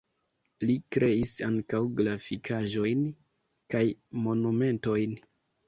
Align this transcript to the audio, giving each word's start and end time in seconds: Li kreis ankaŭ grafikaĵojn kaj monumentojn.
Li 0.69 0.77
kreis 0.95 1.33
ankaŭ 1.47 1.83
grafikaĵojn 1.99 3.05
kaj 3.77 3.85
monumentojn. 4.27 5.19